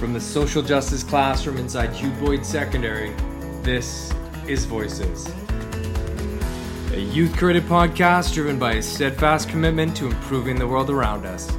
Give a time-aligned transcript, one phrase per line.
[0.00, 3.10] From the social justice classroom inside Hugh Boyd Secondary,
[3.60, 4.10] this
[4.48, 5.30] is Voices.
[6.94, 11.52] A youth created podcast driven by a steadfast commitment to improving the world around us.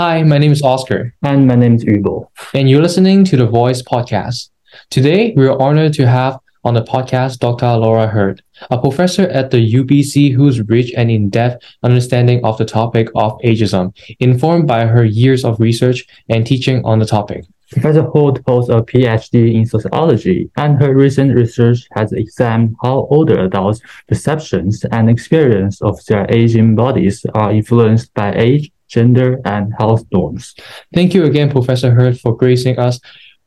[0.00, 2.28] Hi, my name is Oscar, And my name is Yubo.
[2.54, 4.48] and you're listening to the Voice Podcast.
[4.88, 7.76] Today, we're honored to have on the podcast Dr.
[7.76, 8.40] Laura Hurd,
[8.70, 13.94] a professor at the UBC whose rich and in-depth understanding of the topic of ageism,
[14.20, 17.44] informed by her years of research and teaching on the topic.
[17.70, 23.38] Professor Hurd holds a PhD in sociology, and her recent research has examined how older
[23.44, 30.04] adults' perceptions and experience of their aging bodies are influenced by age, gender, and health
[30.10, 30.54] norms.
[30.92, 32.98] Thank you again, Professor Hurd, for gracing us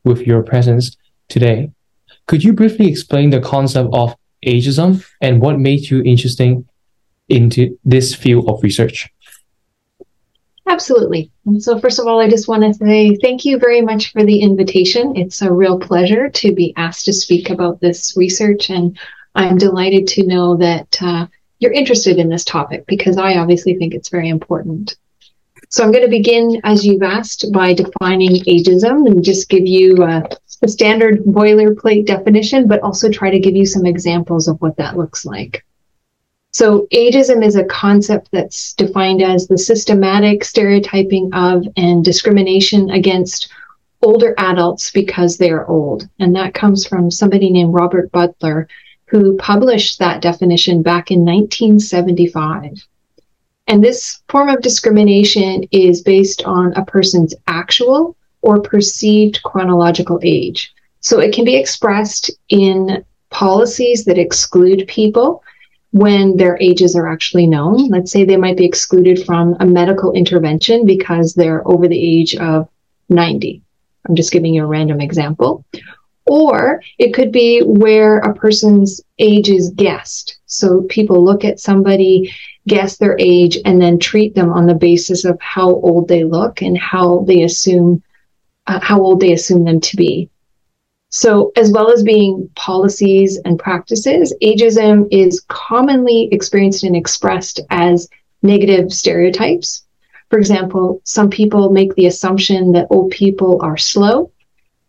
[0.04, 0.96] with your presence
[1.28, 1.70] today.
[2.26, 4.14] Could you briefly explain the concept of
[4.46, 6.66] ageism and what made you interesting
[7.28, 9.10] into this field of research?
[10.66, 11.30] Absolutely.
[11.44, 14.24] And so, first of all, I just want to say thank you very much for
[14.24, 15.14] the invitation.
[15.16, 18.98] It's a real pleasure to be asked to speak about this research, and
[19.34, 21.26] I'm delighted to know that uh,
[21.58, 24.96] you're interested in this topic because I obviously think it's very important.
[25.68, 30.02] So, I'm going to begin, as you've asked, by defining ageism and just give you
[30.02, 30.22] uh,
[30.62, 34.96] the standard boilerplate definition, but also try to give you some examples of what that
[34.96, 35.62] looks like.
[36.54, 43.48] So, ageism is a concept that's defined as the systematic stereotyping of and discrimination against
[44.02, 46.08] older adults because they are old.
[46.20, 48.68] And that comes from somebody named Robert Butler,
[49.06, 52.86] who published that definition back in 1975.
[53.66, 60.72] And this form of discrimination is based on a person's actual or perceived chronological age.
[61.00, 65.42] So it can be expressed in policies that exclude people
[65.94, 67.86] when their ages are actually known.
[67.86, 72.34] Let's say they might be excluded from a medical intervention because they're over the age
[72.34, 72.68] of
[73.10, 73.62] 90.
[74.08, 75.64] I'm just giving you a random example.
[76.26, 80.40] Or it could be where a person's age is guessed.
[80.46, 82.34] So people look at somebody,
[82.66, 86.60] guess their age, and then treat them on the basis of how old they look
[86.60, 88.02] and how they assume
[88.66, 90.28] uh, how old they assume them to be.
[91.16, 98.08] So, as well as being policies and practices, ageism is commonly experienced and expressed as
[98.42, 99.84] negative stereotypes.
[100.28, 104.32] For example, some people make the assumption that old people are slow,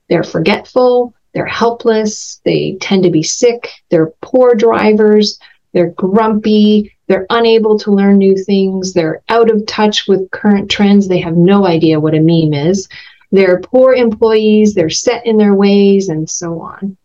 [0.09, 5.39] they're forgetful, they're helpless, they tend to be sick, they're poor drivers,
[5.73, 11.07] they're grumpy, they're unable to learn new things, they're out of touch with current trends,
[11.07, 12.89] they have no idea what a meme is.
[13.31, 16.97] They're poor employees, they're set in their ways, and so on.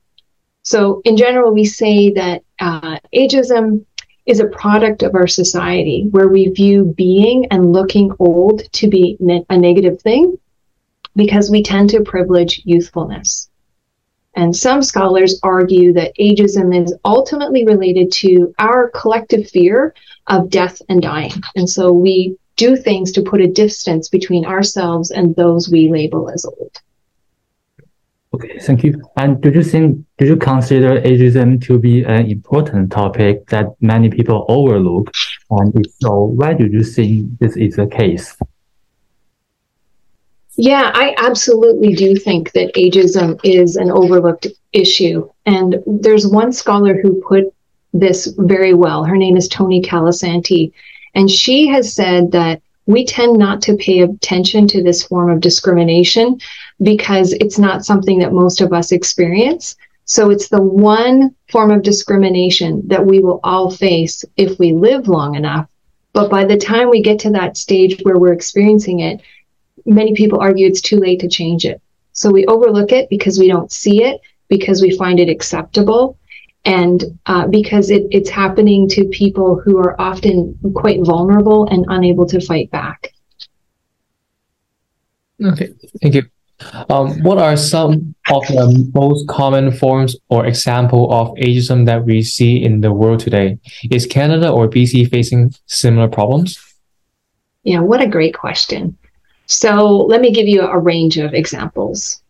[0.63, 3.85] So, in general, we say that uh, ageism
[4.27, 9.17] is a product of our society where we view being and looking old to be
[9.19, 10.39] ne- a negative thing
[11.17, 13.51] because we tend to privilege youthfulness.
[14.37, 19.95] And some scholars argue that ageism is ultimately related to our collective fear
[20.29, 21.33] of death and dying.
[21.57, 26.23] And so we do things to put a distance between ourselves and those we label
[26.35, 26.75] as old.
[28.35, 28.93] Okay, thank you.
[29.17, 29.87] And do you think,
[30.19, 35.11] do you consider ageism to be an important topic that many people overlook?
[35.51, 38.27] And if so, why do you think this is the case?
[40.57, 45.29] Yeah, I absolutely do think that ageism is an overlooked issue.
[45.47, 47.45] And there's one scholar who put
[47.93, 48.21] this
[48.53, 49.01] very well.
[49.05, 50.73] Her name is Toni Calasanti.
[51.15, 55.41] And she has said that we tend not to pay attention to this form of
[55.41, 56.41] discrimination
[56.83, 59.77] because it's not something that most of us experience.
[60.05, 65.07] So it's the one form of discrimination that we will all face if we live
[65.07, 65.69] long enough.
[66.13, 69.21] But by the time we get to that stage where we're experiencing it,
[69.87, 71.81] many people argue it's too late to change it.
[72.13, 76.19] So we overlook it because we don't see it, because we find it acceptable,
[76.65, 82.27] and uh, because it, it's happening to people who are often quite vulnerable and unable
[82.27, 83.13] to fight back.
[85.43, 85.73] Okay,
[86.03, 86.25] thank you.
[86.91, 92.23] Um, what are some of the most common forms or example of ageism that we
[92.23, 93.59] see in the world today?
[93.91, 96.59] Is Canada or BC facing similar problems?
[97.63, 98.97] Yeah, what a great question.
[99.47, 102.23] So let me give you a range of examples.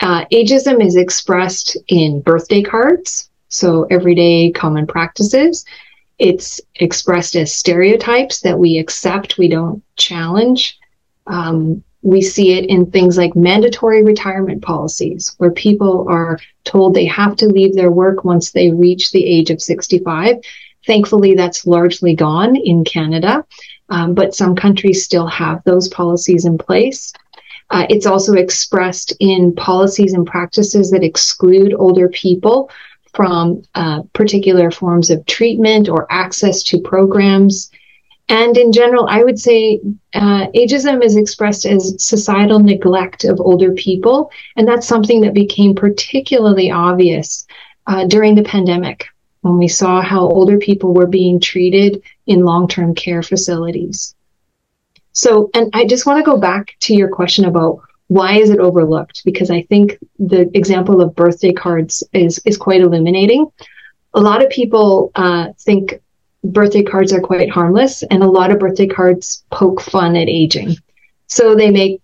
[0.00, 5.64] Uh, ageism is expressed in birthday cards, so everyday common practices.
[6.18, 10.78] It's expressed as stereotypes that we accept, we don't challenge.
[11.26, 17.06] Um, We see it in things like mandatory retirement policies, where people are told they
[17.06, 20.36] have to leave their work once they reach the age of 65.
[20.86, 23.44] Thankfully, that's largely gone in Canada,
[23.88, 27.12] um, but some countries still have those policies in place.
[27.70, 32.70] Uh, it's also expressed in policies and practices that exclude older people
[33.16, 37.70] from uh, particular forms of treatment or access to programs.
[38.28, 39.80] And in general, I would say
[40.14, 44.30] uh, ageism is expressed as societal neglect of older people.
[44.56, 47.46] And that's something that became particularly obvious
[47.86, 49.06] uh, during the pandemic
[49.40, 54.14] when we saw how older people were being treated in long term care facilities.
[55.12, 58.60] So, and I just want to go back to your question about why is it
[58.60, 59.24] overlooked?
[59.24, 63.50] Because I think the example of birthday cards is is quite illuminating.
[64.14, 66.00] A lot of people uh, think
[66.44, 70.76] birthday cards are quite harmless, and a lot of birthday cards poke fun at aging.
[71.26, 72.00] So they make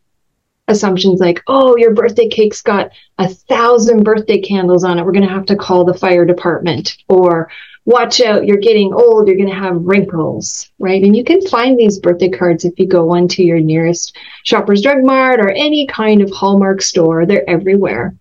[0.69, 5.05] assumptions like, oh, your birthday cake's got a thousand birthday candles on it.
[5.05, 6.97] We're going to have to call the fire department.
[7.09, 7.51] Or
[7.85, 11.03] watch out, you're getting old, you're going to have wrinkles, right?
[11.03, 15.03] And you can find these birthday cards if you go onto your nearest Shoppers Drug
[15.03, 17.27] Mart or any kind of Hallmark store.
[17.27, 18.15] They're everywhere.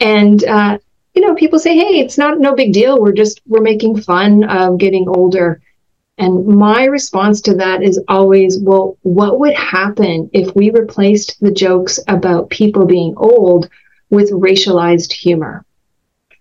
[0.00, 0.78] And, uh,
[1.14, 3.00] you know, people say, hey, it's not no big deal.
[3.00, 5.62] We're just, we're making fun of getting older.
[6.18, 11.50] And my response to that is always, well, what would happen if we replaced the
[11.50, 13.68] jokes about people being old
[14.10, 15.64] with racialized humor?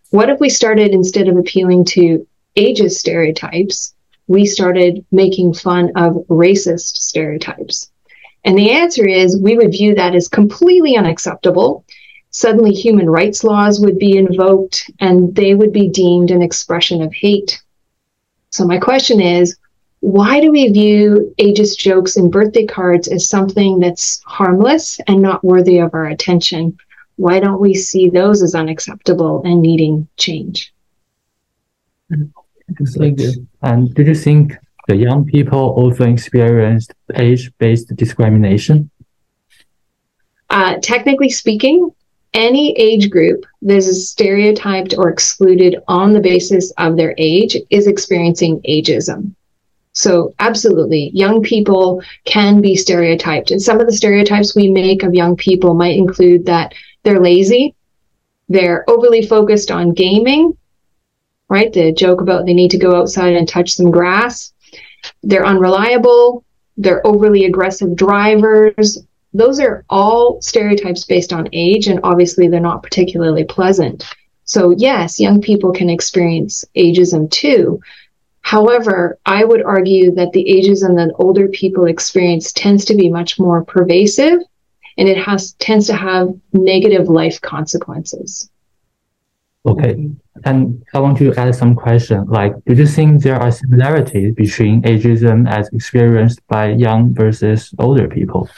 [0.10, 3.94] What if we started, instead of appealing to ageist stereotypes,
[4.27, 7.91] we started making fun of racist stereotypes?
[8.45, 11.85] And the answer is we would view that as completely unacceptable.
[12.31, 17.13] Suddenly, human rights laws would be invoked and they would be deemed an expression of
[17.13, 17.61] hate.
[18.50, 19.56] So, my question is
[20.01, 25.44] why do we view ageist jokes and birthday cards as something that's harmless and not
[25.45, 26.77] worthy of our attention?
[27.15, 30.73] Why don't we see those as unacceptable and needing change?
[32.11, 32.43] Mm-hmm.
[33.61, 34.53] And do you think
[34.87, 38.89] the young people also experienced age-based discrimination?
[40.49, 41.89] Uh, technically speaking,
[42.33, 47.87] any age group that is stereotyped or excluded on the basis of their age is
[47.87, 49.33] experiencing ageism.
[49.93, 53.51] So absolutely, young people can be stereotyped.
[53.51, 56.73] And some of the stereotypes we make of young people might include that
[57.03, 57.75] they're lazy,
[58.49, 60.57] they're overly focused on gaming,
[61.53, 61.71] right?
[61.71, 64.53] The joke about they need to go outside and touch some grass.
[65.21, 66.44] They're unreliable,
[66.77, 68.97] they're overly aggressive drivers.
[69.33, 74.03] Those are all stereotypes based on age, and obviously they're not particularly pleasant.
[74.45, 77.79] So, yes, young people can experience ageism too,
[78.44, 83.39] However, I would argue that the ageism that older people experience tends to be much
[83.39, 84.39] more pervasive
[84.97, 88.49] and it has tends to have negative life consequences.
[89.65, 90.10] Okay.
[90.45, 94.81] And I want to add some question like do you think there are similarities between
[94.81, 98.50] ageism as experienced by young versus older people?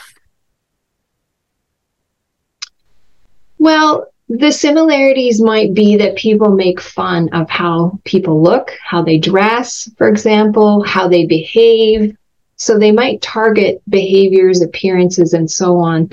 [3.60, 9.20] Well, the similarities might be that people make fun of how people look, how they
[9.20, 12.18] dress, for example, how they behave.
[12.56, 16.10] So they might target behaviors, appearances, and so on,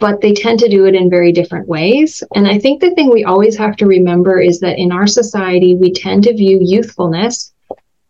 [0.00, 2.22] but they tend to do it in very different ways.
[2.34, 5.76] And I think the thing we always have to remember is that in our society,
[5.76, 7.52] we tend to view youthfulness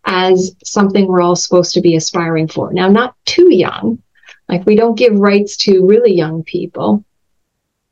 [0.06, 2.72] as something we're all supposed to be aspiring for.
[2.72, 4.02] Now, not too young,
[4.48, 7.04] like we don't give rights to really young people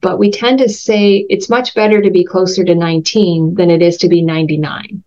[0.01, 3.83] but we tend to say it's much better to be closer to 19 than it
[3.83, 5.03] is to be 99.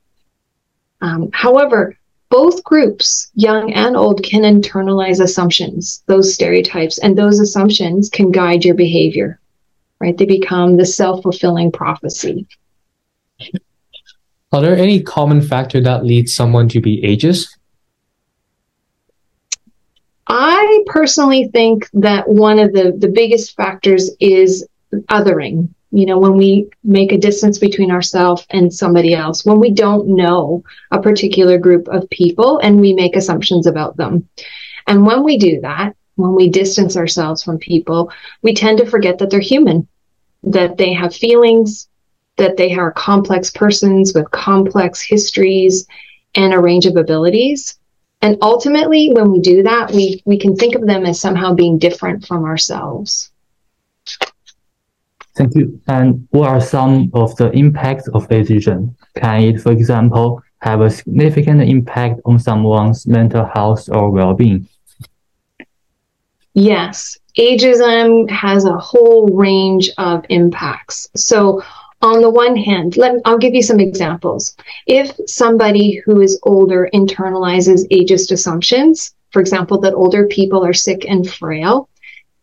[1.02, 1.98] Um, however,
[2.32, 8.64] both groups, young and old, can internalize assumptions, those stereotypes, and those assumptions can guide
[8.64, 9.40] your behavior,
[10.00, 10.18] right?
[10.18, 12.48] They become the self fulfilling prophecy.
[14.54, 17.48] Are there any common factor that leads someone to be ageist?
[20.28, 24.66] I personally think that one of the, the biggest factors is
[25.10, 29.72] othering you know when we make a distance between ourselves and somebody else when we
[29.72, 34.28] don't know a particular group of people and we make assumptions about them.
[34.88, 39.18] And when we do that when we distance ourselves from people we tend to forget
[39.20, 39.88] that they're human
[40.44, 41.88] that they have feelings
[42.38, 45.86] that they are complex persons with complex histories
[46.34, 47.78] and a range of abilities.
[48.22, 51.78] And ultimately when we do that we we can think of them as somehow being
[51.78, 53.31] different from ourselves
[55.36, 55.80] Thank you.
[55.88, 58.96] And what are some of the impacts of ageism?
[59.16, 64.68] Can it, for example, have a significant impact on someone's mental health or well-being?
[66.54, 71.08] Yes, ageism has a whole range of impacts.
[71.16, 71.64] So,
[72.02, 74.56] on the one hand, let I'll give you some examples.
[74.88, 81.06] If somebody who is older internalizes ageist assumptions, for example, that older people are sick
[81.08, 81.88] and frail,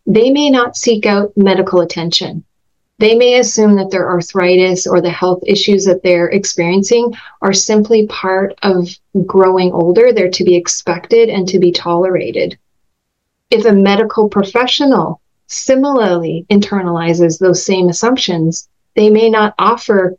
[0.07, 2.43] they may not seek out medical attention.
[2.99, 8.07] They may assume that their arthritis or the health issues that they're experiencing are simply
[8.07, 8.89] part of
[9.25, 10.11] growing older.
[10.11, 12.57] They're to be expected and to be tolerated.
[13.49, 20.17] If a medical professional similarly internalizes those same assumptions, they may not offer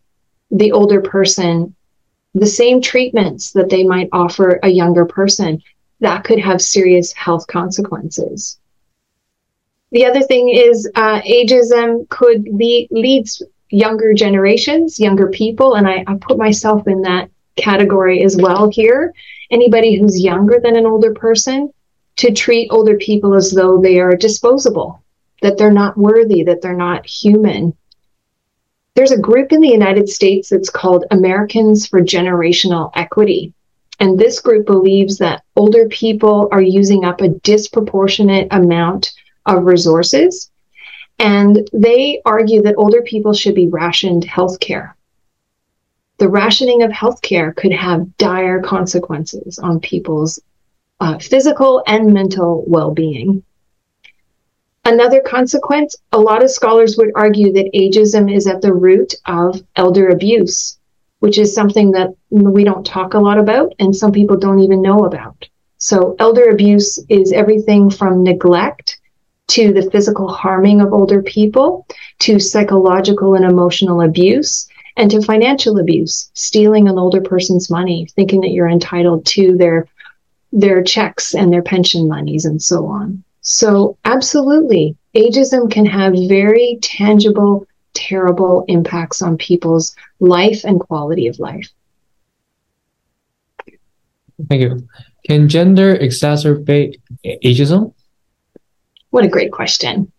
[0.51, 1.75] the older person
[2.35, 5.63] the same treatments that they might offer a younger person.
[6.01, 8.60] That could have serious health consequences.
[9.93, 16.05] The other thing is uh, ageism could lead leads younger generations, younger people, and I,
[16.07, 19.13] I put myself in that category as well here.
[19.51, 21.73] Anybody who's younger than an older person
[22.17, 25.03] to treat older people as though they are disposable,
[25.43, 27.77] that they're not worthy, that they're not human.
[28.95, 33.53] There's a group in the United States that's called Americans for Generational Equity.
[34.01, 39.13] And this group believes that older people are using up a disproportionate amount
[39.47, 40.51] of resources.
[41.19, 44.97] And they argue that older people should be rationed health care.
[46.19, 50.39] The rationing of healthcare could have dire consequences on people's
[51.01, 53.43] uh, physical and mental well being.
[54.85, 59.63] Another consequence, a lot of scholars would argue that ageism is at the root of
[59.77, 60.79] elder abuse,
[61.19, 64.81] which is something that we don't talk a lot about and some people don't even
[64.81, 65.49] know about.
[65.77, 69.00] So, elder abuse is everything from neglect
[69.51, 71.87] to the physical harming of older people
[72.21, 78.41] to psychological and emotional abuse and to financial abuse, stealing an older person's money, thinking
[78.43, 79.87] that you're entitled to their
[80.53, 83.23] their checks and their pension monies and so on.
[83.41, 91.39] So, absolutely, ageism can have very tangible, terrible impacts on people's life and quality of
[91.39, 91.69] life.
[94.49, 94.89] Thank you.
[95.27, 97.95] Can gender exacerbate ageism?
[99.11, 100.13] What a great question.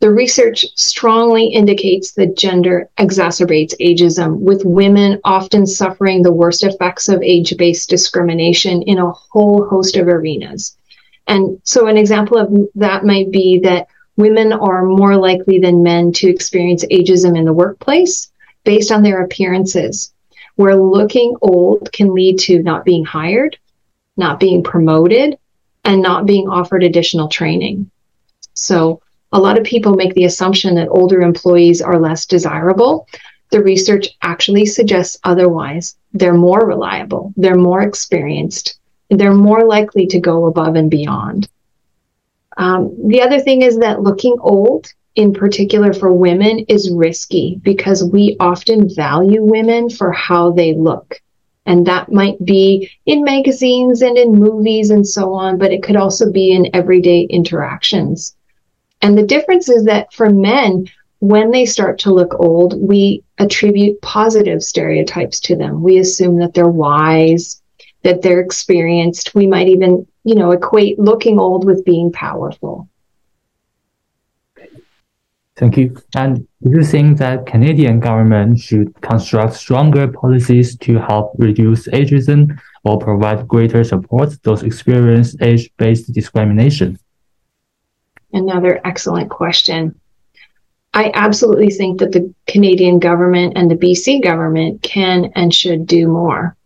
[0.00, 7.08] The research strongly indicates that gender exacerbates ageism, with women often suffering the worst effects
[7.08, 10.76] of age based discrimination in a whole host of arenas.
[11.28, 13.86] And so, an example of that might be that
[14.16, 18.32] women are more likely than men to experience ageism in the workplace
[18.64, 20.12] based on their appearances,
[20.56, 23.56] where looking old can lead to not being hired,
[24.16, 25.38] not being promoted,
[25.84, 27.90] and not being offered additional training.
[28.54, 29.00] So,
[29.32, 33.06] a lot of people make the assumption that older employees are less desirable.
[33.50, 35.96] The research actually suggests otherwise.
[36.12, 38.78] They're more reliable, they're more experienced,
[39.08, 41.48] they're more likely to go above and beyond.
[42.56, 48.04] Um, the other thing is that looking old, in particular for women, is risky because
[48.04, 51.20] we often value women for how they look.
[51.64, 55.96] And that might be in magazines and in movies and so on, but it could
[55.96, 58.34] also be in everyday interactions.
[59.02, 60.86] And the difference is that for men,
[61.18, 65.82] when they start to look old, we attribute positive stereotypes to them.
[65.82, 67.60] We assume that they're wise,
[68.02, 69.34] that they're experienced.
[69.34, 72.88] We might even, you know, equate looking old with being powerful.
[75.56, 75.96] Thank you.
[76.16, 82.58] And do you think that Canadian government should construct stronger policies to help reduce ageism
[82.84, 86.98] or provide greater support to those experience age-based discrimination?
[88.32, 89.94] Another excellent question.
[90.94, 96.06] I absolutely think that the Canadian government and the BC government can and should do
[96.06, 96.56] more.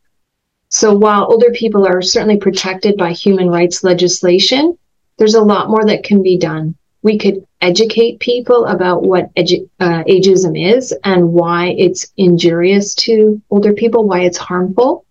[0.68, 4.76] So while older people are certainly protected by human rights legislation,
[5.16, 6.74] there's a lot more that can be done.
[7.02, 13.40] We could educate people about what edu- uh, ageism is and why it's injurious to
[13.50, 15.04] older people, why it's harmful.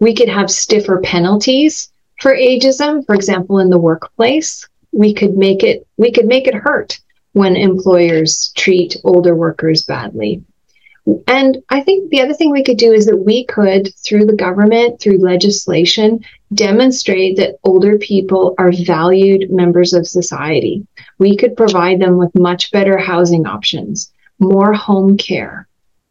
[0.00, 4.66] We could have stiffer penalties for ageism, for example, in the workplace
[4.98, 6.98] we could make it we could make it hurt
[7.32, 10.42] when employers treat older workers badly.
[11.28, 14.36] And I think the other thing we could do is that we could, through the
[14.36, 16.20] government, through legislation,
[16.52, 20.84] demonstrate that older people are valued members of society.
[21.18, 25.68] We could provide them with much better housing options, more home care,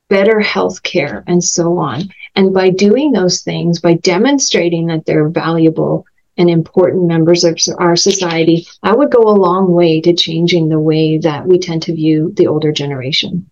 [0.10, 2.04] better health care, and so on.
[2.36, 6.06] And by doing those things, by demonstrating that they're valuable
[6.38, 10.80] and important members of our society, I would go a long way to changing the
[10.80, 13.50] way that we tend to view the older generation.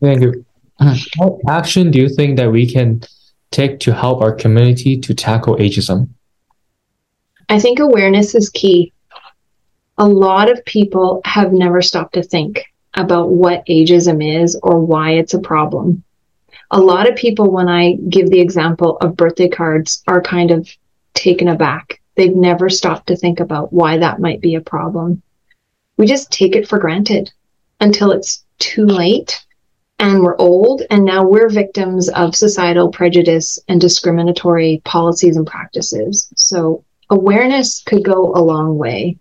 [0.00, 0.44] Thank you.
[1.16, 3.02] What action do you think that we can
[3.50, 6.08] take to help our community to tackle ageism?
[7.48, 8.92] I think awareness is key.
[10.00, 12.64] a lot of people have never stopped to think
[12.94, 16.04] about what ageism is or why it's a problem.
[16.70, 20.68] A lot of people, when I give the example of birthday cards, are kind of
[21.18, 22.00] taken aback.
[22.14, 25.22] They've never stopped to think about why that might be a problem.
[25.96, 27.30] We just take it for granted
[27.80, 29.44] until it's too late
[29.98, 36.28] and we're old and now we're victims of societal prejudice and discriminatory policies and practices.
[36.36, 39.16] So awareness could go a long way.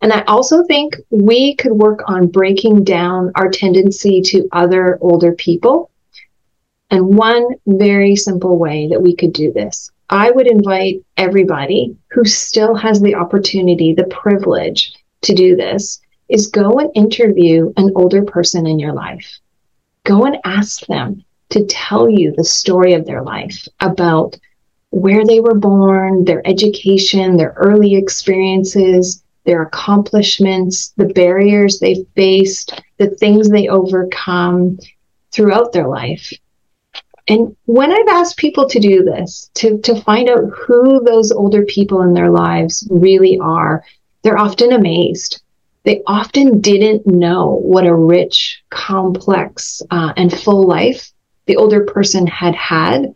[0.00, 5.32] And I also think we could work on breaking down our tendency to other older
[5.32, 5.90] people.
[6.90, 12.24] And one very simple way that we could do this, I would invite everybody who
[12.24, 18.22] still has the opportunity, the privilege to do this, is go and interview an older
[18.22, 19.38] person in your life.
[20.04, 24.38] Go and ask them to tell you the story of their life about
[24.90, 32.82] where they were born, their education, their early experiences, their accomplishments, the barriers they faced,
[32.96, 34.78] the things they overcome
[35.32, 36.32] throughout their life.
[37.28, 41.62] And when I've asked people to do this, to, to find out who those older
[41.64, 43.84] people in their lives really are,
[44.22, 45.42] they're often amazed.
[45.84, 51.12] They often didn't know what a rich, complex, uh, and full life
[51.46, 53.12] the older person had had.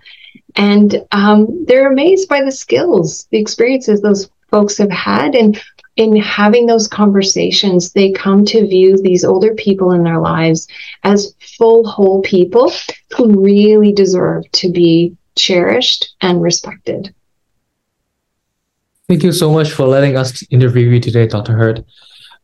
[0.56, 5.34] And um, they're amazed by the skills, the experiences those folks have had.
[5.34, 5.60] And
[5.96, 10.66] in having those conversations, they come to view these older people in their lives
[11.04, 12.72] as full, whole people
[13.16, 17.14] who really deserve to be cherished and respected.
[19.08, 21.52] Thank you so much for letting us interview you today, Dr.
[21.52, 21.84] Hurd.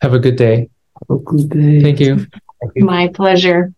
[0.02, 0.68] Have a good day.
[1.08, 1.82] Have a good day.
[1.82, 2.26] Thank you.
[2.60, 2.84] Thank you.
[2.84, 3.72] My pleasure.